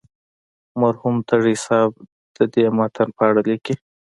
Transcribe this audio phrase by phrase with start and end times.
[0.81, 1.93] مرحوم تږی صاحب
[2.35, 3.75] د دې متن په اړه لیکي.